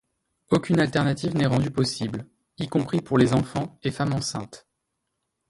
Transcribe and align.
Aucune 0.49 0.79
alternative 0.79 1.35
n'est 1.35 1.45
rendue 1.45 1.69
possible, 1.69 2.25
y 2.57 2.67
compris 2.67 3.01
pour 3.01 3.19
les 3.19 3.33
enfants 3.35 3.77
et 3.83 3.91
femmes 3.91 4.13
enceintes. 4.13 4.65